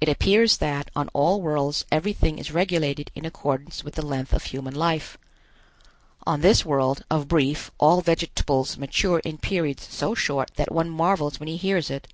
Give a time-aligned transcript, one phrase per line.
[0.00, 4.44] It appears that on all worlds everything is regulated in accordance with the length of
[4.44, 5.18] human life.
[6.26, 11.38] On this world, of Brief all vegetables mature in periods so short that one marvels
[11.38, 12.08] when he hears it.